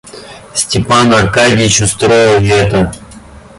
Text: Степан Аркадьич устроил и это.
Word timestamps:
Степан 0.55 1.11
Аркадьич 1.13 1.79
устроил 1.81 2.41
и 2.41 2.47
это. 2.47 2.91